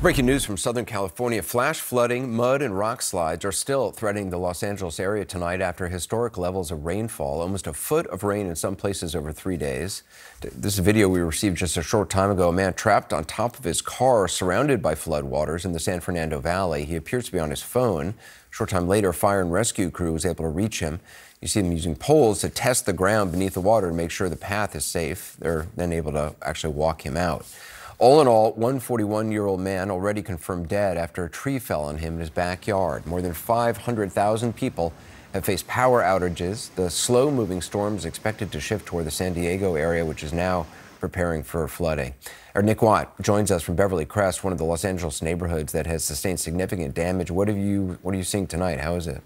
[0.00, 1.42] There's breaking news from Southern California.
[1.42, 5.88] Flash flooding, mud, and rock slides are still threatening the Los Angeles area tonight after
[5.88, 7.42] historic levels of rainfall.
[7.42, 10.02] Almost a foot of rain in some places over three days.
[10.40, 12.48] This video we received just a short time ago.
[12.48, 16.40] A man trapped on top of his car, surrounded by floodwaters in the San Fernando
[16.40, 16.86] Valley.
[16.86, 18.14] He appears to be on his phone.
[18.50, 21.00] A short time later, fire and rescue crew was able to reach him.
[21.42, 24.30] You see them using poles to test the ground beneath the water to make sure
[24.30, 25.36] the path is safe.
[25.38, 27.44] They're then able to actually walk him out.
[28.00, 31.82] All in all, one 41 year old man already confirmed dead after a tree fell
[31.82, 33.06] on him in his backyard.
[33.06, 34.94] More than 500,000 people
[35.34, 36.74] have faced power outages.
[36.76, 40.32] The slow moving storm is expected to shift toward the San Diego area, which is
[40.32, 40.66] now
[40.98, 42.14] preparing for flooding.
[42.54, 45.86] Our Nick Watt joins us from Beverly Crest, one of the Los Angeles neighborhoods that
[45.86, 47.30] has sustained significant damage.
[47.30, 48.80] What have you what are you seeing tonight?
[48.80, 49.22] How is it?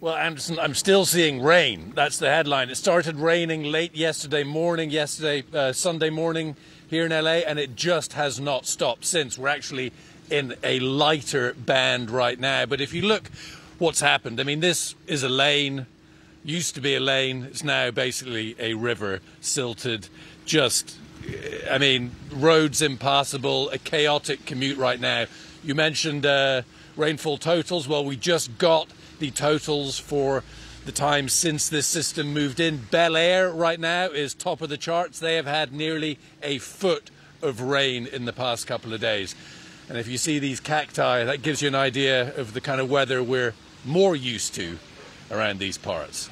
[0.00, 1.90] Well, Anderson, I'm still seeing rain.
[1.96, 2.70] That's the headline.
[2.70, 6.54] It started raining late yesterday morning, yesterday, uh, Sunday morning
[6.88, 9.36] here in LA, and it just has not stopped since.
[9.36, 9.92] We're actually
[10.30, 12.64] in a lighter band right now.
[12.64, 13.28] But if you look
[13.80, 15.86] what's happened, I mean, this is a lane,
[16.44, 20.08] used to be a lane, it's now basically a river, silted,
[20.44, 20.96] just,
[21.68, 25.26] I mean, roads impassable, a chaotic commute right now.
[25.64, 26.62] You mentioned uh,
[26.96, 27.88] rainfall totals.
[27.88, 28.86] Well, we just got
[29.18, 30.42] the totals for
[30.84, 32.78] the time since this system moved in.
[32.90, 35.18] Bel Air right now is top of the charts.
[35.18, 37.10] They have had nearly a foot
[37.42, 39.34] of rain in the past couple of days.
[39.88, 42.90] And if you see these cacti, that gives you an idea of the kind of
[42.90, 44.78] weather we're more used to
[45.30, 46.30] around these parts.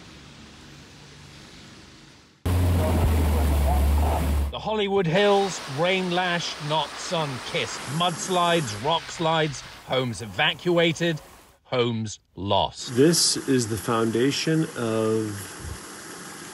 [2.44, 7.78] The Hollywood Hills, rain lashed, not sun kissed.
[7.98, 11.20] Mudslides, rock slides, homes evacuated,
[11.66, 12.96] homes lost.
[12.96, 15.32] This is the foundation of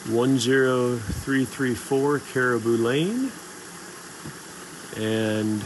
[0.09, 3.31] 10334 Caribou Lane.
[4.97, 5.63] And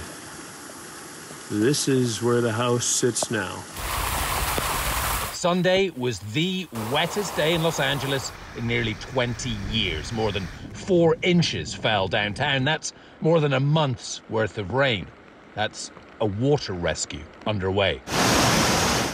[1.50, 3.62] this is where the house sits now.
[5.32, 10.12] Sunday was the wettest day in Los Angeles in nearly 20 years.
[10.12, 12.64] More than four inches fell downtown.
[12.64, 15.06] That's more than a month's worth of rain.
[15.54, 18.02] That's a water rescue underway.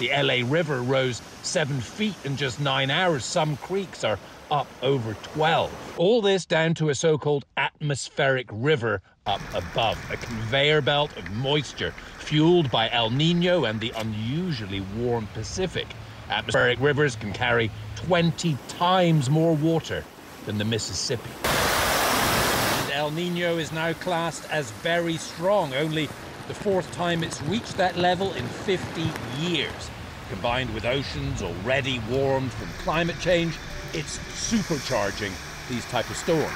[0.02, 3.24] The LA River rose seven feet in just nine hours.
[3.24, 4.18] Some creeks are
[4.50, 5.94] up over 12.
[5.96, 11.30] All this down to a so called atmospheric river up above, a conveyor belt of
[11.30, 15.86] moisture fueled by El Nino and the unusually warm Pacific.
[16.28, 20.02] Atmospheric rivers can carry 20 times more water
[20.46, 21.30] than the Mississippi.
[21.44, 26.08] And El Nino is now classed as very strong, only
[26.52, 29.90] the fourth time it's reached that level in 50 years.
[30.28, 33.56] Combined with oceans already warmed from climate change,
[33.94, 34.18] it's
[34.50, 35.32] supercharging
[35.70, 36.52] these type of storms.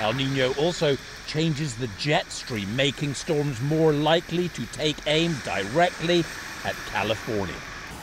[0.00, 0.96] El Nino also
[1.28, 6.24] changes the jet stream, making storms more likely to take aim directly
[6.64, 7.54] at California.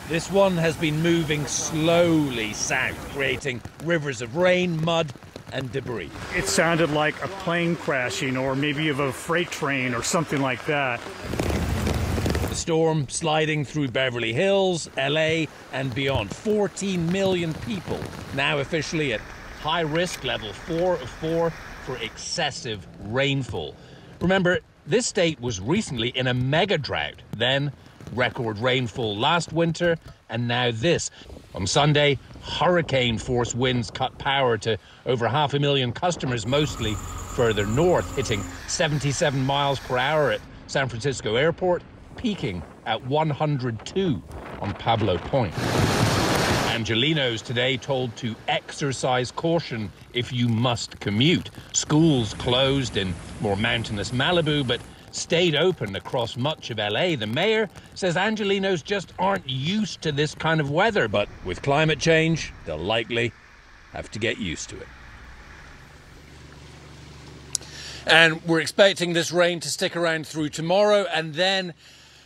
[0.08, 5.12] This one has been moving slowly south, creating rivers of rain, mud,
[5.52, 6.10] and debris.
[6.34, 10.64] It sounded like a plane crashing or maybe of a freight train or something like
[10.66, 11.00] that.
[12.48, 16.34] The storm sliding through Beverly Hills, LA, and beyond.
[16.34, 18.00] 14 million people
[18.34, 19.20] now officially at
[19.60, 21.50] high risk level 4 of 4
[21.84, 23.74] for excessive rainfall.
[24.20, 27.72] Remember, this state was recently in a mega drought, then
[28.12, 29.96] record rainfall last winter,
[30.28, 31.10] and now this.
[31.54, 34.76] On Sunday, hurricane force winds cut power to
[35.06, 40.88] over half a million customers, mostly further north, hitting 77 miles per hour at San
[40.88, 41.82] Francisco Airport,
[42.16, 44.22] peaking at 102
[44.60, 45.54] on Pablo Point.
[46.74, 51.50] Angelenos today told to exercise caution if you must commute.
[51.72, 54.80] Schools closed in more mountainous Malibu, but
[55.14, 57.16] stayed open across much of LA.
[57.16, 62.00] The mayor says Angelenos just aren't used to this kind of weather, but with climate
[62.00, 63.32] change, they'll likely
[63.92, 64.88] have to get used to it.
[68.06, 71.74] And we're expecting this rain to stick around through tomorrow and then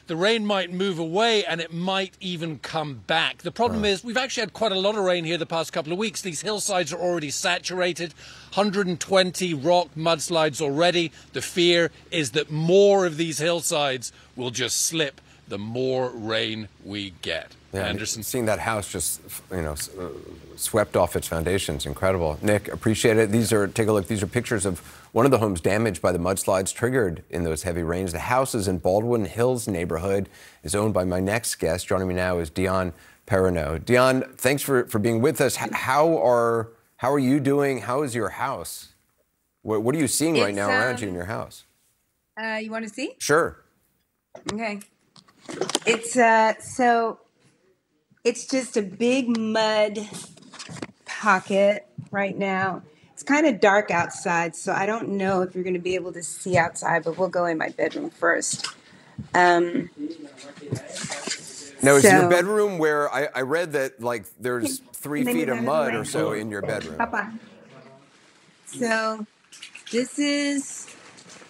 [0.08, 3.43] the rain might move away and it might even come back.
[3.43, 5.93] The problem is we've actually had quite a lot of rain here the past couple
[5.93, 6.22] of weeks.
[6.22, 8.14] These hillsides are already saturated,
[8.55, 11.12] 120 rock mudslides already.
[11.34, 17.12] The fear is that more of these hillsides will just slip the more rain we
[17.22, 17.52] get.
[17.72, 18.22] Yeah, Anderson.
[18.22, 19.20] Seeing that house just,
[19.50, 20.08] you know, uh,
[20.56, 22.38] swept off its foundations, incredible.
[22.40, 23.31] Nick, appreciate it.
[23.31, 26.12] These are, take a look, these are pictures of one of the homes damaged by
[26.12, 28.12] the mudslides triggered in those heavy rains.
[28.12, 30.29] The house is in Baldwin Hills neighborhood,
[30.62, 31.88] is owned by my next guest.
[31.88, 32.93] Joining me now is Dion
[33.26, 33.85] Perraneau.
[33.85, 35.56] Dion, thanks for, for being with us.
[35.56, 37.81] How are, how are you doing?
[37.81, 38.93] How is your house?
[39.62, 41.65] What, what are you seeing right now around you in your house?
[42.41, 43.17] Uh, you want to see?
[43.19, 43.65] Sure.
[44.53, 44.79] Okay.
[45.85, 47.19] It's uh so
[48.23, 49.99] it's just a big mud
[51.06, 52.82] pocket right now.
[53.19, 56.12] It's kind of dark outside, so I don't know if you're going to be able
[56.12, 58.65] to see outside, but we'll go in my bedroom first.
[59.35, 59.91] Um,
[61.82, 65.61] Now, is your So- bedroom where I, I read that like there's three feet of
[65.65, 66.97] mud or so in your bedroom?
[66.97, 67.32] Papa.
[68.67, 69.26] So
[69.91, 70.87] this is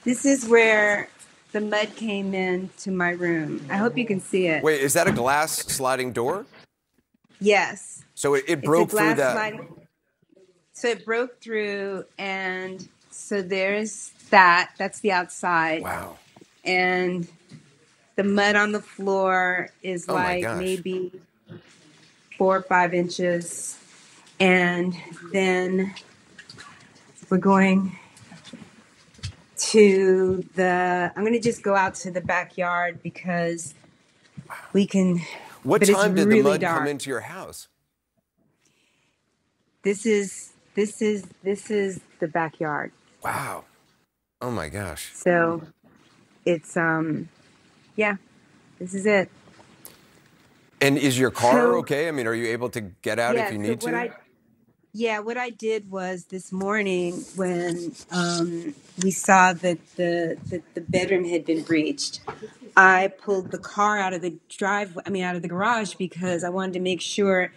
[0.04, 1.10] this is where
[1.52, 3.66] the mud came in to my room.
[3.68, 4.62] I hope you can see it.
[4.64, 6.46] Wait, is that a glass sliding door?
[7.40, 8.04] Yes.
[8.14, 9.34] So it, it broke through that.
[9.34, 9.68] sliding.
[10.78, 14.70] So it broke through, and so there's that.
[14.78, 16.18] That's the outside, Wow.
[16.64, 17.26] and
[18.14, 21.10] the mud on the floor is Oh like maybe
[22.36, 23.76] four or five inches,
[24.38, 24.94] and
[25.32, 25.96] then
[27.28, 27.98] we're going
[29.56, 31.12] to the.
[31.16, 33.74] I'm going to just go out to the backyard because
[34.72, 35.22] we can.
[35.64, 36.78] What time did really the mud dark.
[36.78, 37.66] come into your house?
[39.82, 42.92] This is this is this is the backyard.
[43.24, 43.64] Wow.
[44.40, 45.10] Oh my gosh.
[45.12, 45.62] So
[46.44, 47.28] it's um
[47.96, 48.14] yeah,
[48.78, 49.28] this is it.
[50.80, 52.06] And is your car So- okay?
[52.06, 53.96] I mean, are you able to get out yeah, if you need to?
[53.96, 54.10] I
[54.92, 60.80] yeah, what I did was this morning when um, we saw that the, the the
[60.80, 62.20] bedroom had been breached,
[62.76, 64.96] I pulled the car out of the drive.
[65.04, 67.52] I mean, out of the garage because I wanted to make sure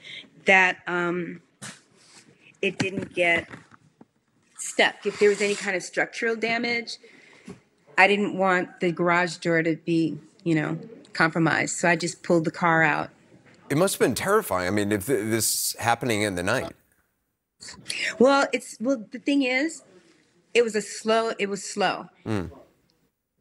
[0.46, 1.42] that um,
[2.62, 3.48] it didn't get
[4.58, 5.06] stuck.
[5.06, 6.98] If there was any kind of structural damage,
[7.98, 10.80] I didn't want the garage door to be, you know,
[11.14, 11.78] compromised.
[11.78, 13.10] So I just pulled the car out.
[13.70, 14.68] It must have been terrifying.
[14.68, 16.74] I mean, if th- this happening in the night.
[18.20, 19.06] Well, it's well.
[19.12, 19.84] The thing is,
[20.54, 21.32] it was a slow.
[21.40, 22.08] It was slow.
[22.26, 22.46] Hmm.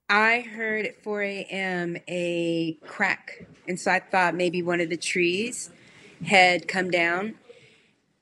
[0.09, 1.97] I heard at 4 a.m.
[2.09, 5.71] a crack, and so I thought maybe one of the trees
[6.27, 7.37] had come down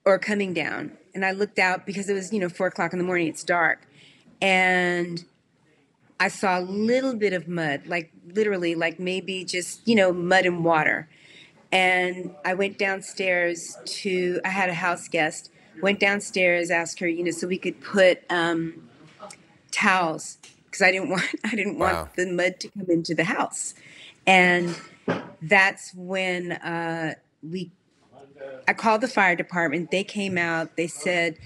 [0.05, 0.93] or coming down.
[1.15, 3.27] And I looked out because it was you know four o'clock in the morning.
[3.29, 3.87] It's dark,
[4.41, 5.25] and
[6.21, 10.47] I saw a little bit of mud, like literally, like maybe just you know mud
[10.47, 11.09] and water
[11.71, 15.51] and I went downstairs to I had a house guest.
[15.83, 18.89] Went downstairs, asked her, you know, so we could put um,
[19.71, 22.09] towels because I didn't want I didn't want Wow.
[22.17, 23.75] the mud to come into the house,
[24.27, 24.75] and
[25.43, 27.71] that's when uh, we
[28.67, 29.91] I called the fire department.
[29.91, 30.77] They came out.
[30.77, 31.37] They said,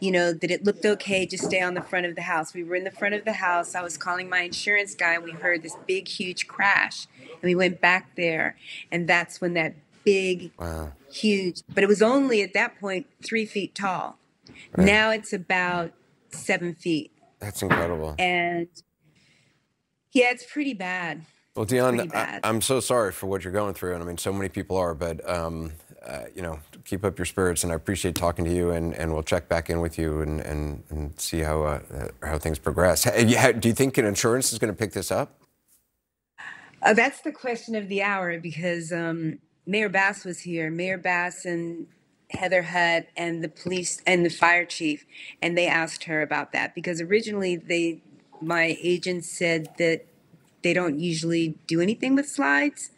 [0.00, 1.26] you know, that it looked okay.
[1.26, 2.54] Just stay on the front of the house.
[2.54, 3.74] We were in the front of the house.
[3.74, 5.14] I was calling my insurance guy.
[5.14, 8.56] And we heard this big, huge crash, and we went back there,
[8.90, 10.92] and that's when that big, Wow.
[11.12, 11.62] huge.
[11.72, 14.18] But it was only at that point three feet tall.
[14.76, 15.92] Now it's about
[16.30, 18.14] seven feet, That's incredible.
[18.18, 18.66] and
[20.12, 21.22] yeah, it's pretty bad.
[21.54, 22.40] Well, Dion, I.
[22.42, 24.94] I'm so sorry for what you're going through, and I mean, so many people are.
[24.94, 25.72] But um,
[26.06, 28.70] uh, you know, keep up your spirits, and I appreciate talking to you.
[28.70, 32.26] And, and we'll check back in with you and, and, and see how uh, uh,
[32.26, 33.04] how things progress.
[33.04, 35.38] Do you think an insurance is going to pick this up?
[36.82, 40.70] Uh, that's the question of the hour because um, Mayor Bass was here.
[40.70, 41.86] Mayor Bass and
[42.30, 45.04] Heather Hutt and the police and the fire chief,
[45.40, 48.00] and they asked her about that because originally they,
[48.40, 50.06] my agent said that
[50.62, 52.90] they don't usually do anything with slides,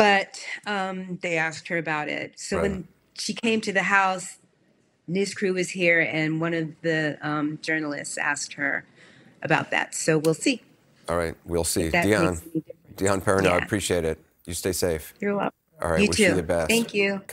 [0.00, 2.32] but um, they asked her about it.
[2.40, 2.62] So Right.
[2.70, 2.88] when
[3.18, 4.38] she came to the house,
[5.06, 8.86] news crew was here, and one of the um, journalists asked her
[9.42, 9.94] about that.
[9.94, 10.62] So we'll see.
[11.06, 11.90] All right, we'll see.
[11.90, 12.96] Dion, makes any difference.
[12.96, 14.18] Dion Perraneau, I appreciate it.
[14.46, 15.12] You stay safe.
[15.20, 15.52] You're welcome.
[15.82, 16.22] All right, you wish too.
[16.28, 16.70] you the best.
[16.70, 17.20] Thank you.